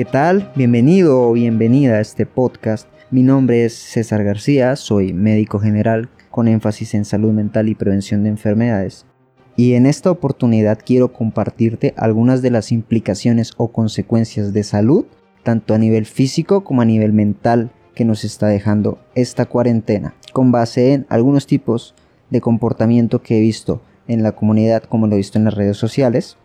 [0.00, 0.50] ¿qué tal?
[0.56, 2.88] Bienvenido o bienvenida a este podcast.
[3.10, 8.22] Mi nombre es César García, soy médico general con énfasis en salud mental y prevención
[8.22, 9.04] de enfermedades.
[9.56, 15.04] Y en esta oportunidad quiero compartirte algunas de las implicaciones o consecuencias de salud,
[15.42, 20.50] tanto a nivel físico como a nivel mental, que nos está dejando esta cuarentena, con
[20.50, 21.94] base en algunos tipos
[22.30, 25.76] de comportamiento que he visto en la comunidad como lo he visto en las redes
[25.76, 26.38] sociales.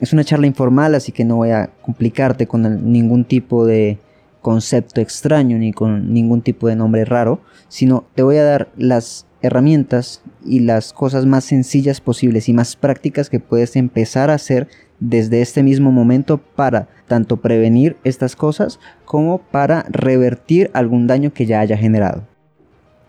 [0.00, 3.98] Es una charla informal, así que no voy a complicarte con ningún tipo de
[4.40, 9.26] concepto extraño ni con ningún tipo de nombre raro, sino te voy a dar las
[9.42, 14.68] herramientas y las cosas más sencillas posibles y más prácticas que puedes empezar a hacer
[15.00, 21.44] desde este mismo momento para tanto prevenir estas cosas como para revertir algún daño que
[21.44, 22.26] ya haya generado.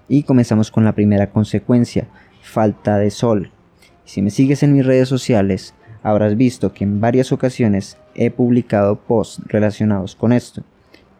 [0.10, 2.10] Y comenzamos con la primera consecuencia,
[2.42, 3.52] falta de sol.
[4.04, 5.74] Si me sigues en mis redes sociales,
[6.04, 10.64] habrás visto que en varias ocasiones he publicado posts relacionados con esto.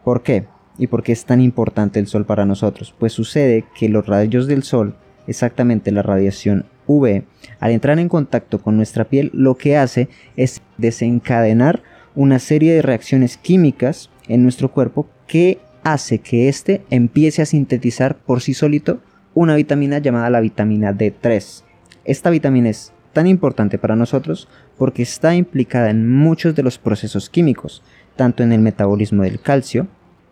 [0.04, 0.46] ¿Por qué?
[0.78, 2.94] ¿Y por qué es tan importante el sol para nosotros?
[2.98, 7.24] Pues sucede que los rayos del sol, exactamente la radiación UV,
[7.60, 11.82] al entrar en contacto con nuestra piel, lo que hace es desencadenar
[12.14, 18.16] una serie de reacciones químicas en nuestro cuerpo que hace que éste empiece a sintetizar
[18.18, 19.00] por sí solito
[19.34, 21.64] una vitamina llamada la vitamina D3.
[22.04, 27.30] Esta vitamina es tan importante para nosotros porque está implicada en muchos de los procesos
[27.30, 27.82] químicos,
[28.16, 29.86] tanto en el metabolismo del calcio,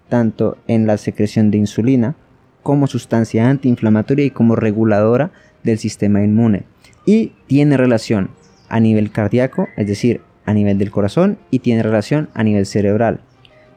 [0.08, 2.16] tanto en la secreción de insulina,
[2.62, 5.30] como sustancia antiinflamatoria y como reguladora
[5.62, 6.64] del sistema inmune.
[7.06, 8.30] Y tiene relación
[8.68, 13.20] a nivel cardíaco, es decir, a nivel del corazón, y tiene relación a nivel cerebral.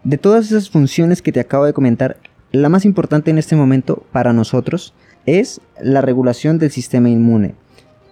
[0.04, 2.18] De todas esas funciones que te acabo de comentar,
[2.52, 4.94] la más importante en este momento para nosotros
[5.26, 7.56] es la regulación del sistema inmune.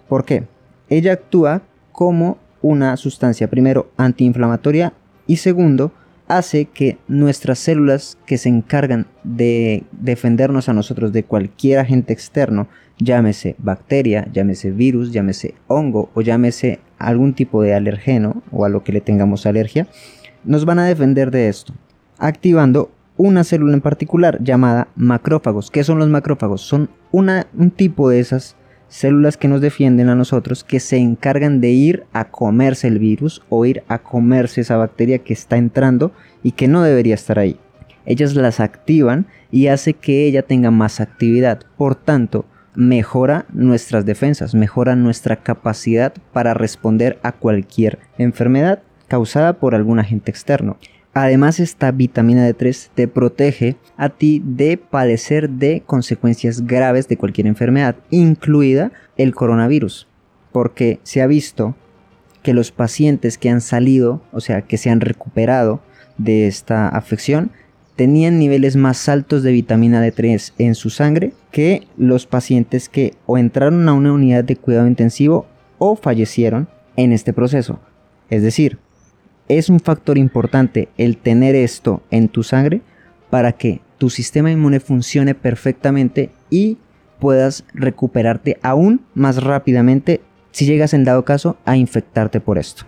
[0.08, 0.44] ¿Por qué?
[0.92, 4.92] Ella actúa como una sustancia, primero, antiinflamatoria
[5.26, 5.90] y segundo,
[6.28, 12.68] hace que nuestras células que se encargan de defendernos a nosotros de cualquier agente externo,
[12.98, 18.84] llámese bacteria, llámese virus, llámese hongo o llámese algún tipo de alergeno o a lo
[18.84, 19.86] que le tengamos alergia,
[20.44, 21.72] nos van a defender de esto,
[22.18, 25.70] activando una célula en particular llamada macrófagos.
[25.70, 26.60] ¿Qué son los macrófagos?
[26.60, 28.56] Son una, un tipo de esas
[28.92, 33.42] células que nos defienden a nosotros que se encargan de ir a comerse el virus
[33.48, 37.56] o ir a comerse esa bacteria que está entrando y que no debería estar ahí.
[38.04, 41.60] Ellas las activan y hace que ella tenga más actividad.
[41.78, 42.44] Por tanto,
[42.74, 50.30] mejora nuestras defensas, mejora nuestra capacidad para responder a cualquier enfermedad causada por algún agente
[50.30, 50.76] externo.
[51.14, 57.46] Además, esta vitamina D3 te protege a ti de padecer de consecuencias graves de cualquier
[57.46, 60.08] enfermedad, incluida el coronavirus,
[60.52, 61.76] porque se ha visto
[62.42, 65.82] que los pacientes que han salido, o sea, que se han recuperado
[66.16, 67.52] de esta afección,
[67.94, 73.36] tenían niveles más altos de vitamina D3 en su sangre que los pacientes que o
[73.36, 75.46] entraron a una unidad de cuidado intensivo
[75.78, 77.80] o fallecieron en este proceso.
[78.30, 78.78] Es decir,
[79.58, 82.82] es un factor importante el tener esto en tu sangre
[83.30, 86.78] para que tu sistema inmune funcione perfectamente y
[87.18, 90.20] puedas recuperarte aún más rápidamente
[90.50, 92.84] si llegas en dado caso a infectarte por esto.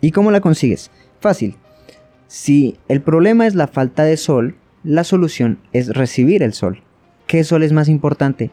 [0.00, 0.90] ¿Y cómo la consigues?
[1.20, 1.56] Fácil.
[2.26, 6.82] Si el problema es la falta de sol, la solución es recibir el sol.
[7.26, 8.50] ¿Qué sol es más importante?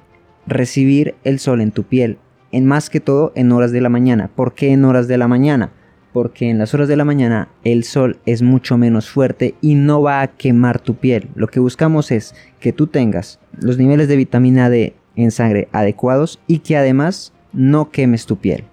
[0.48, 2.18] Recibir el sol en tu piel,
[2.52, 4.30] en más que todo en horas de la mañana.
[4.34, 5.72] ¿Por qué en horas de la mañana?
[6.14, 10.02] Porque en las horas de la mañana el sol es mucho menos fuerte y no
[10.02, 11.30] va a quemar tu piel.
[11.36, 16.40] Lo que buscamos es que tú tengas los niveles de vitamina D en sangre adecuados
[16.48, 18.64] y que además no quemes tu piel.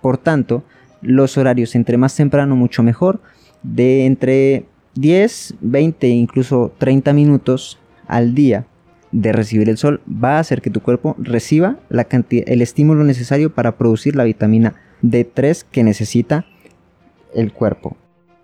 [0.00, 0.64] Por tanto,
[1.00, 3.20] los horarios entre más temprano mucho mejor,
[3.62, 8.66] de entre 10, 20 incluso 30 minutos al día
[9.12, 13.76] de recibir el sol va a hacer que tu cuerpo reciba el estímulo necesario para
[13.76, 16.46] producir la vitamina D3 que necesita
[17.34, 17.96] el cuerpo.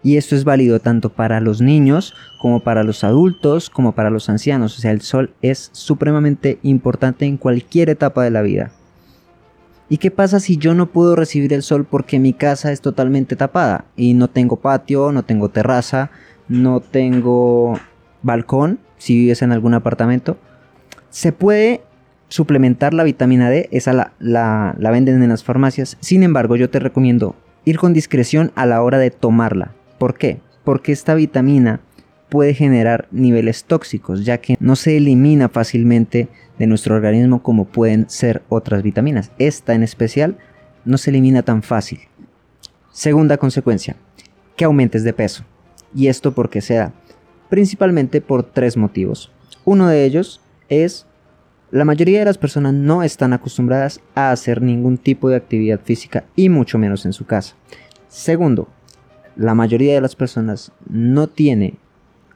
[0.02, 4.28] Y esto es válido tanto para los niños como para los adultos como para los
[4.30, 4.78] ancianos.
[4.78, 8.70] O sea, el sol es supremamente importante en cualquier etapa de la vida.
[9.90, 13.34] ¿Y qué pasa si yo no puedo recibir el sol porque mi casa es totalmente
[13.36, 13.86] tapada?
[13.96, 16.10] Y no tengo patio, no tengo terraza,
[16.48, 17.78] no tengo
[18.22, 20.38] balcón, si vives en algún apartamento.
[21.10, 21.82] Se puede
[22.28, 25.96] suplementar la vitamina D, esa la, la, venden en las farmacias.
[26.00, 27.34] Sin embargo, yo te recomiendo
[27.64, 29.72] ir con discreción a la hora de tomarla.
[29.98, 30.40] ¿Por qué?
[30.64, 31.80] Porque esta vitamina
[32.28, 36.28] puede generar niveles tóxicos, ya que no se elimina fácilmente
[36.58, 39.32] de nuestro organismo como pueden ser otras vitaminas.
[39.38, 40.38] Esta en especial
[40.84, 42.00] no se elimina tan fácil.
[42.92, 43.96] Segunda consecuencia,
[44.56, 45.44] que aumentes de peso.
[45.94, 46.92] ¿Y esto por qué se da?
[47.48, 49.32] Principalmente por tres motivos.
[49.64, 51.06] Uno de ellos es
[51.72, 56.24] la mayoría de las personas no están acostumbradas a hacer ningún tipo de actividad física
[56.34, 57.54] y mucho menos en su casa.
[58.08, 58.68] Segundo,
[59.36, 61.74] la mayoría de las personas no tiene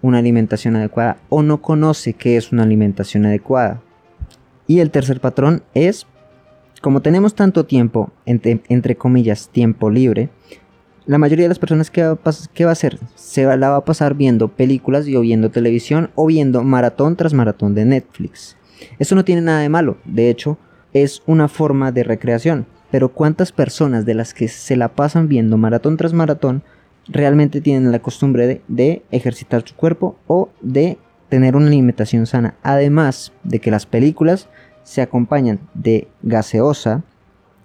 [0.03, 3.83] una alimentación adecuada o no conoce qué es una alimentación adecuada.
[4.69, 6.07] Y el tercer patrón es,
[6.81, 10.29] como tenemos tanto tiempo, entre, comillas, tiempo libre,
[11.07, 12.99] la mayoría de las personas ¿qué va, a hacer?
[13.17, 17.35] Se la va a pasar viendo películas y o viendo televisión o viendo maratón tras
[17.35, 18.57] maratón de Netflix.
[18.99, 20.59] Eso no tiene nada de malo, de hecho
[20.93, 22.67] es una forma de recreación.
[22.91, 26.63] Pero ¿cuántas personas de las que se la pasan viendo maratón tras maratón
[27.09, 30.97] realmente tienen la costumbre de, de ejercitar su cuerpo o de
[31.29, 32.55] tener una alimentación sana?
[32.63, 34.49] Además de que las películas
[34.85, 37.03] se acompañan de gaseosa,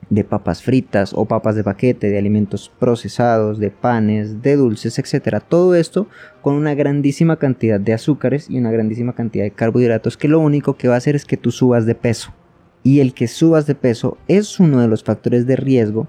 [0.09, 5.41] de papas fritas o papas de paquete, de alimentos procesados, de panes, de dulces, etc.
[5.47, 6.07] Todo esto
[6.41, 10.75] con una grandísima cantidad de azúcares y una grandísima cantidad de carbohidratos que lo único
[10.75, 12.33] que va a hacer es que tú subas de peso.
[12.81, 16.07] Y el que subas de peso es uno de los factores de riesgo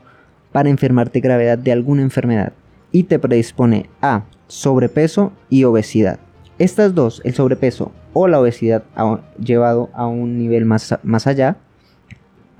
[0.53, 2.53] para enfermarte gravedad de alguna enfermedad
[2.93, 6.19] y te predispone a sobrepeso y obesidad.
[6.59, 8.85] Estas dos, el sobrepeso o la obesidad
[9.39, 11.57] llevado a un nivel más, más allá,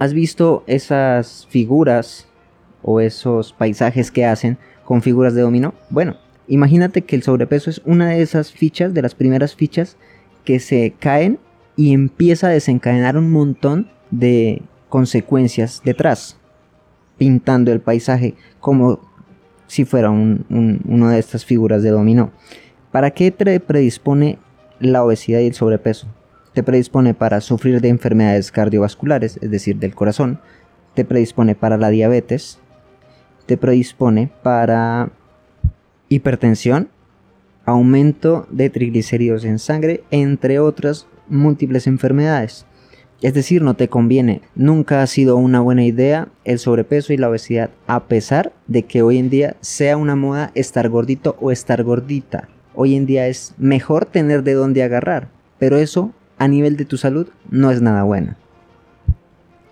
[0.01, 2.27] ¿Has visto esas figuras
[2.83, 5.75] o esos paisajes que hacen con figuras de dominó?
[5.91, 6.17] Bueno,
[6.49, 9.99] imagínate que el sobrepeso es una de esas fichas, de las primeras fichas
[10.47, 11.39] que se caen
[11.77, 16.39] y empieza a desencadenar un montón de consecuencias detrás,
[17.19, 19.01] pintando el paisaje como
[19.67, 22.33] si fuera una de estas figuras de dominó.
[22.91, 24.39] ¿Para qué predispone
[24.79, 26.07] la obesidad y el sobrepeso?
[26.61, 30.41] Te predispone para sufrir de enfermedades cardiovasculares, es decir, del corazón,
[30.93, 32.59] te predispone para la diabetes,
[33.47, 35.09] te predispone para
[36.11, 36.91] hipertensión,
[37.65, 42.67] aumento de triglicéridos en sangre, entre otras múltiples enfermedades.
[43.23, 44.43] Es decir, no te conviene.
[44.55, 49.01] Nunca ha sido una buena idea el sobrepeso y la obesidad, a pesar de que
[49.01, 52.51] hoy en día sea una moda estar gordito o estar gordita.
[52.75, 55.29] Hoy en día es mejor tener de dónde agarrar,
[55.59, 58.39] pero eso a nivel de tu salud no es nada buena.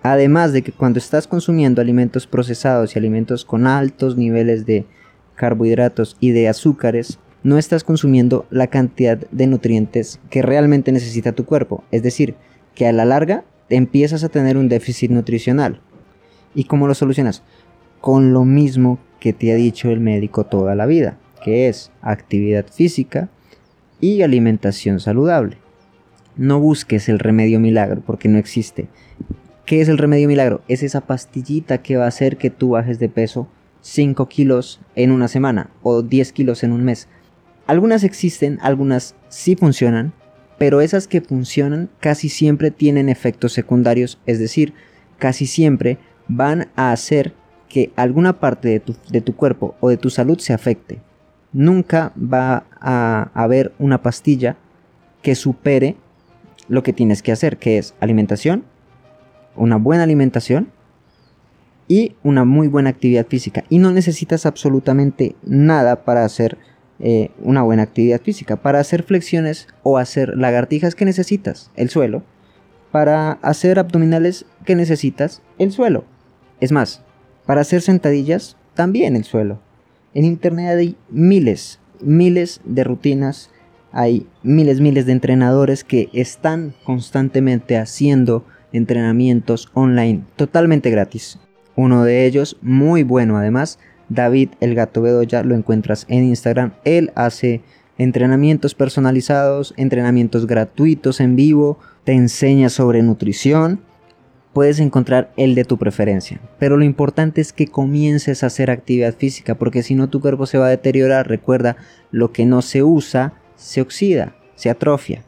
[0.02, 4.84] Además de que cuando estás consumiendo alimentos procesados y alimentos con altos niveles de
[5.34, 11.46] carbohidratos y de azúcares, no estás consumiendo la cantidad de nutrientes que realmente necesita tu
[11.46, 11.84] cuerpo.
[11.90, 12.34] Es decir,
[12.74, 15.80] que a la larga empiezas a tener un déficit nutricional.
[16.54, 17.42] ¿Y cómo lo solucionas?
[18.02, 22.66] Con lo mismo que te ha dicho el médico toda la vida, que es actividad
[22.70, 23.30] física
[24.00, 25.56] y alimentación saludable.
[26.38, 28.86] No busques el remedio milagro porque no existe.
[29.66, 30.62] ¿Qué es el remedio milagro?
[30.68, 33.48] Es esa pastillita que va a hacer que tú bajes de peso
[33.80, 37.08] 5 kilos en una semana o 10 kilos en un mes.
[37.66, 40.12] Algunas existen, algunas sí funcionan,
[40.58, 44.74] pero esas que funcionan casi siempre tienen efectos secundarios, es decir,
[45.18, 45.98] casi siempre
[46.28, 47.34] van a hacer
[47.68, 51.00] que alguna parte de tu, de tu cuerpo o de tu salud se afecte.
[51.52, 54.56] Nunca va a haber una pastilla
[55.20, 55.96] que supere
[56.68, 58.64] lo que tienes que hacer, que es alimentación,
[59.56, 60.68] una buena alimentación
[61.88, 63.64] y una muy buena actividad física.
[63.68, 66.58] Y no necesitas absolutamente nada para hacer
[67.00, 68.56] eh, una buena actividad física.
[68.56, 72.22] Para hacer flexiones o hacer lagartijas que necesitas, el suelo.
[72.92, 76.04] Para hacer abdominales que necesitas, el suelo.
[76.60, 77.02] Es más,
[77.46, 79.60] para hacer sentadillas, también el suelo.
[80.14, 83.50] En internet hay miles, miles de rutinas
[83.92, 91.38] hay miles, miles de entrenadores que están constantemente haciendo entrenamientos online totalmente gratis.
[91.76, 93.78] Uno de ellos, muy bueno además,
[94.08, 96.72] David el Gato Bedoya, lo encuentras en Instagram.
[96.84, 97.62] Él hace
[97.98, 103.80] entrenamientos personalizados, entrenamientos gratuitos en vivo, te enseña sobre nutrición.
[104.52, 109.14] Puedes encontrar el de tu preferencia, pero lo importante es que comiences a hacer actividad
[109.14, 111.28] física, porque si no tu cuerpo se va a deteriorar.
[111.28, 111.76] Recuerda,
[112.10, 115.22] lo que no se usa se oxida, se atrofia.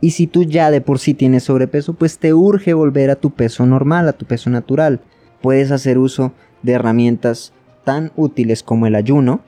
[0.00, 3.32] Y si tú ya de por sí tienes sobrepeso, pues te urge volver a tu
[3.32, 5.00] peso normal, a tu peso natural.
[5.42, 7.52] Puedes hacer uso de herramientas
[7.84, 9.42] tan útiles como el ayuno.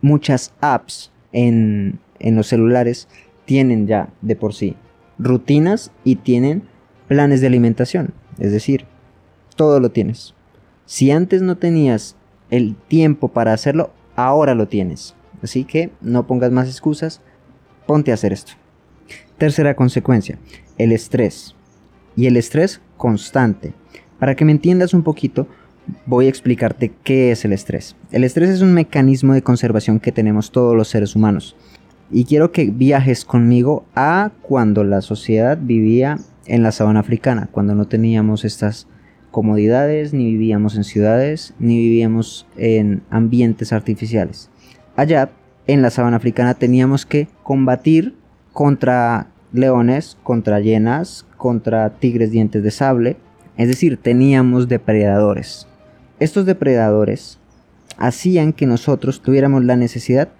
[0.00, 3.06] Muchas apps en, en los celulares
[3.44, 4.74] tienen ya de por sí
[5.20, 6.62] rutinas y tienen
[7.06, 8.14] planes de alimentación.
[8.38, 8.86] Es decir,
[9.56, 10.34] todo lo tienes.
[10.86, 12.16] Si antes no tenías
[12.50, 15.14] el tiempo para hacerlo, ahora lo tienes.
[15.42, 17.20] Así que no pongas más excusas,
[17.90, 18.52] ponte a hacer esto.
[19.36, 20.38] Tercera consecuencia,
[20.78, 21.56] el estrés.
[22.14, 23.72] Y el estrés constante.
[24.20, 25.48] Para que me entiendas un poquito,
[26.06, 27.96] voy a explicarte qué es el estrés.
[28.12, 31.56] El estrés es un mecanismo de conservación que tenemos todos los seres humanos.
[32.12, 36.16] Y quiero que viajes conmigo a cuando la sociedad vivía
[36.46, 38.86] en la sabana africana, cuando no teníamos estas
[39.32, 44.48] comodidades, ni vivíamos en ciudades, ni vivíamos en ambientes artificiales.
[44.94, 45.32] Allá,
[45.72, 48.16] en la sabana africana, teníamos que combatir
[48.52, 53.16] contra leones, contra hienas, contra tigres dientes de sable,
[53.56, 55.68] es decir, teníamos depredadores.
[56.18, 57.38] Estos depredadores
[57.98, 60.30] hacían que nosotros tuviéramos la necesidad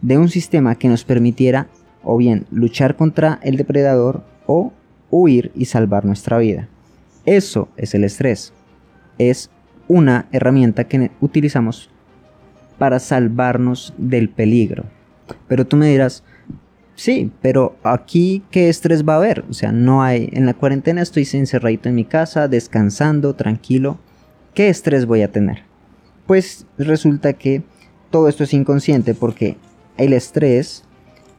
[0.00, 1.68] de un sistema que nos permitiera
[2.02, 4.72] o bien luchar contra el depredador o
[5.10, 6.68] huir y salvar nuestra vida.
[7.26, 8.52] Eso es el estrés.
[9.18, 9.50] Es
[9.86, 11.90] una herramienta que utilizamos
[12.80, 14.86] para salvarnos del peligro.
[15.48, 16.24] Pero tú me dirás,
[16.94, 19.44] sí, pero aquí qué estrés va a haber?
[19.50, 23.98] O sea, no hay, en la cuarentena estoy encerradito en mi casa, descansando, tranquilo.
[24.54, 25.64] ¿Qué estrés voy a tener?
[26.26, 27.62] Pues resulta que
[28.10, 29.58] todo esto es inconsciente porque
[29.98, 30.84] el estrés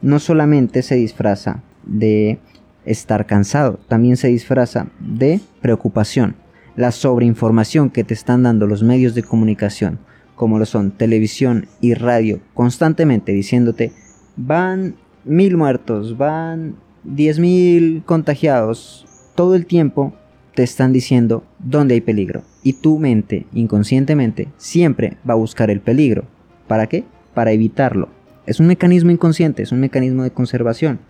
[0.00, 2.38] no solamente se disfraza de
[2.84, 6.36] estar cansado, también se disfraza de preocupación.
[6.76, 9.98] La sobreinformación que te están dando los medios de comunicación,
[10.36, 13.92] como lo son televisión y radio, constantemente diciéndote,
[14.36, 20.14] van mil muertos, van diez mil contagiados, todo el tiempo
[20.54, 22.42] te están diciendo dónde hay peligro.
[22.62, 26.24] Y tu mente, inconscientemente, siempre va a buscar el peligro.
[26.66, 27.04] ¿Para qué?
[27.34, 28.08] Para evitarlo.
[28.46, 31.00] Es un mecanismo inconsciente, es un mecanismo de conservación.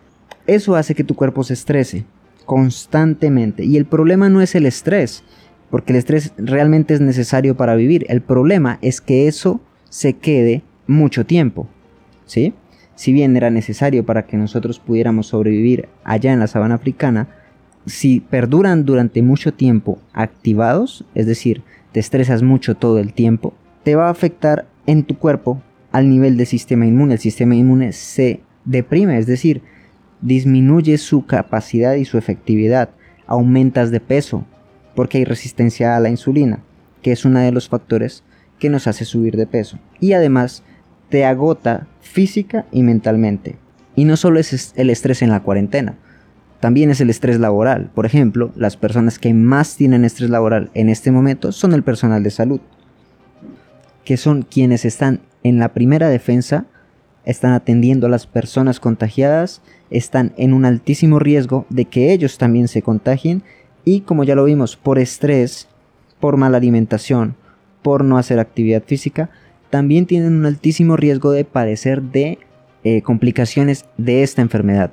[0.47, 2.05] Eso hace que tu cuerpo se estrese
[2.45, 3.65] constantemente.
[3.65, 5.25] Y el problema no es el estrés,
[5.73, 8.05] porque el estrés realmente es necesario para vivir.
[8.11, 11.67] El problema es que eso se quede mucho tiempo.
[12.27, 12.53] ¿Sí?
[12.95, 17.29] Si bien era necesario para que nosotros pudiéramos sobrevivir allá en la sabana africana,
[17.87, 21.63] si perduran durante mucho tiempo activados, es decir,
[21.93, 26.37] te estresas mucho todo el tiempo, te va a afectar en tu cuerpo al nivel
[26.37, 27.15] del sistema inmune.
[27.15, 29.63] El sistema inmune se deprime, es decir,
[30.21, 32.91] disminuye su capacidad y su efectividad,
[33.27, 34.45] aumentas de peso,
[34.95, 36.61] porque hay resistencia a la insulina,
[37.03, 38.23] que es uno de los factores
[38.59, 39.79] que nos hace subir de peso.
[40.01, 40.63] Y además
[41.09, 43.57] te agota física y mentalmente.
[43.95, 45.97] Y no solo es el estrés en la cuarentena,
[46.63, 47.91] también es el estrés laboral.
[47.93, 52.23] Por ejemplo, las personas que más tienen estrés laboral en este momento son el personal
[52.23, 52.61] de salud,
[54.05, 56.67] que son quienes están en la primera defensa,
[57.25, 62.69] están atendiendo a las personas contagiadas, están en un altísimo riesgo de que ellos también
[62.69, 63.43] se contagien
[63.85, 65.69] y como ya lo vimos, por estrés,
[66.21, 67.35] por mala alimentación,
[67.83, 69.31] por no hacer actividad física,
[69.71, 72.39] también tienen un altísimo riesgo de padecer de
[72.85, 74.93] eh, complicaciones de esta enfermedad.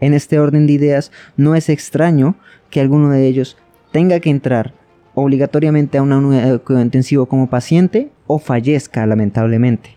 [0.00, 2.36] En este orden de ideas, no es extraño
[2.70, 3.56] que alguno de ellos
[3.92, 4.74] tenga que entrar
[5.14, 9.96] obligatoriamente a una unidad de cuidado intensivo como paciente o fallezca lamentablemente.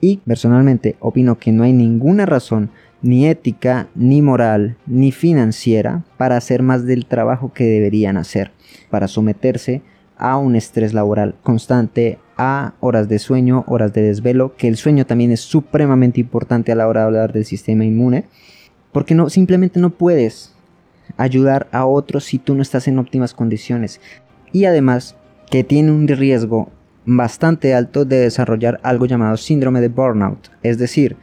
[0.00, 2.70] Y personalmente opino que no hay ninguna razón
[3.04, 8.50] ni ética, ni moral, ni financiera para hacer más del trabajo que deberían hacer,
[8.90, 9.82] para someterse
[10.16, 15.04] a un estrés laboral constante, a horas de sueño, horas de desvelo, que el sueño
[15.04, 18.24] también es supremamente importante a la hora de hablar del sistema inmune
[18.90, 20.54] porque no, simplemente no puedes
[21.18, 24.00] ayudar a otros si tú no estás en óptimas condiciones.
[24.50, 25.16] Y además
[25.50, 26.70] que tiene un riesgo
[27.04, 30.48] bastante alto de desarrollar algo llamado síndrome de burnout.
[30.62, 31.16] Es decir,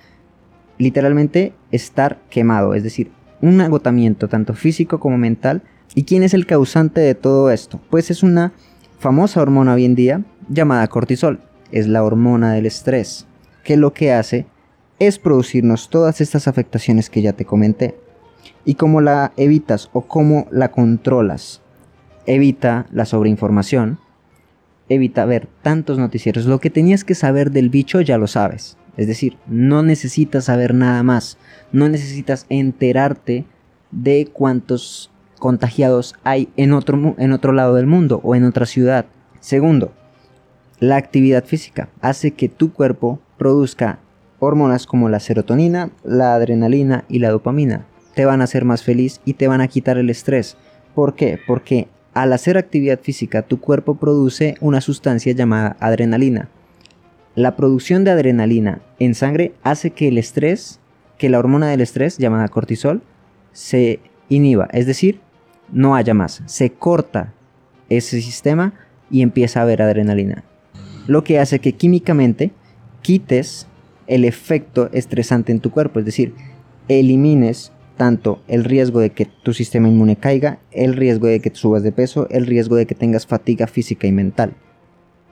[0.82, 2.74] literalmente estar quemado.
[2.74, 3.12] Es decir,
[3.42, 5.62] un agotamiento tanto físico como mental.
[5.96, 7.80] ¿Y quién es el causante de todo esto?
[7.90, 8.54] Pues es una
[9.00, 11.42] famosa hormona hoy en día llamada cortisol.
[11.72, 13.28] Es la hormona del estrés,
[13.64, 14.46] que lo que hace
[15.00, 17.98] es producirnos todas estas afectaciones que ya te comenté.
[18.66, 21.62] ¿Y cómo la evitas o cómo la controlas?
[22.28, 24.00] Evita la sobreinformación,
[24.90, 26.46] evita ver tantos noticieros.
[26.46, 28.78] Lo que tenías que saber del bicho ya lo sabes.
[28.98, 31.38] Es decir, no necesitas saber nada más.
[31.72, 33.46] No necesitas enterarte
[33.92, 39.06] de cuántos contagiados hay en otro, en otro lado del mundo o en otra ciudad.
[39.40, 39.92] Segundo,
[40.80, 44.00] la actividad física hace que tu cuerpo produzca
[44.40, 47.86] hormonas como la serotonina, la adrenalina y la dopamina.
[48.16, 50.58] Te van a hacer más feliz y te van a quitar el estrés.
[50.96, 51.40] ¿Por qué?
[51.48, 56.50] Porque al hacer actividad física tu cuerpo produce una sustancia llamada adrenalina.
[57.36, 60.82] La producción de adrenalina en sangre hace que el estrés,
[61.18, 63.02] que la hormona del estrés llamada cortisol,
[63.54, 65.22] se inhiba, es decir,
[65.72, 66.44] no haya más.
[66.46, 67.34] Se corta
[67.90, 68.74] ese sistema
[69.10, 70.44] y empieza a haber adrenalina.
[71.08, 72.52] Lo que hace que químicamente
[73.02, 73.68] quites
[74.08, 76.34] el efecto estresante en tu cuerpo, es decir,
[76.90, 81.84] elimines tanto el riesgo de que tu sistema inmune caiga, el riesgo de que subas
[81.84, 84.54] de peso, el riesgo de que tengas fatiga física y mental.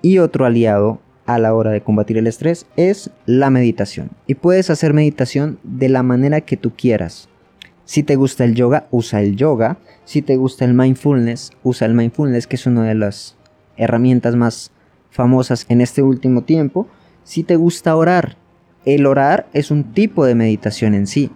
[0.01, 4.09] Y otro aliado a la hora de combatir el estrés es la meditación.
[4.25, 7.29] Y puedes hacer meditación de la manera que tú quieras.
[7.85, 9.77] Si te gusta el yoga, usa el yoga.
[10.05, 13.35] Si te gusta el mindfulness, usa el mindfulness, que es una de las
[13.77, 14.71] herramientas más
[15.11, 16.87] famosas en este último tiempo.
[17.23, 18.37] Si te gusta orar,
[18.85, 21.29] el orar es un tipo de meditación en sí.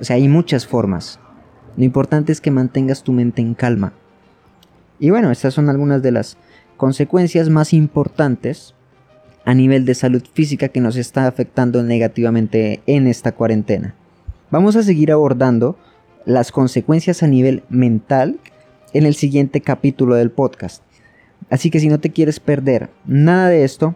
[0.00, 1.18] O sea, hay muchas formas.
[1.76, 3.92] Lo importante es que mantengas tu mente en calma.
[5.00, 6.36] Y bueno, estas son algunas de las
[6.76, 8.76] consecuencias más importantes
[9.44, 13.94] a nivel de salud física que nos está afectando negativamente en esta cuarentena.
[14.50, 15.76] Vamos a seguir abordando
[16.24, 18.38] las consecuencias a nivel mental
[18.92, 20.82] en el siguiente capítulo del podcast.
[21.50, 23.94] Así que si no te quieres perder nada de esto,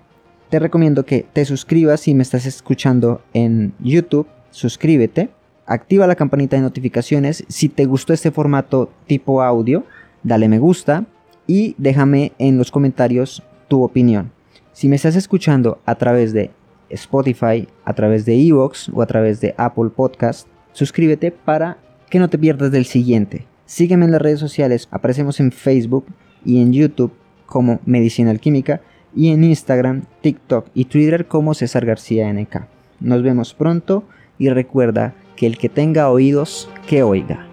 [0.50, 5.30] te recomiendo que te suscribas si me estás escuchando en YouTube, suscríbete,
[5.66, 9.84] activa la campanita de notificaciones, si te gustó este formato tipo audio,
[10.22, 11.04] dale me gusta
[11.46, 14.35] y déjame en los comentarios tu opinión.
[14.76, 16.50] Si me estás escuchando a través de
[16.90, 21.78] Spotify, a través de Evox o a través de Apple Podcast, suscríbete para
[22.10, 23.46] que no te pierdas del siguiente.
[23.64, 26.04] Sígueme en las redes sociales, aparecemos en Facebook
[26.44, 27.14] y en YouTube
[27.46, 28.82] como Medicinal Química
[29.14, 32.66] y en Instagram, TikTok y Twitter como César García NK.
[33.00, 34.04] Nos vemos pronto
[34.38, 37.46] y recuerda que el que tenga oídos, que oiga.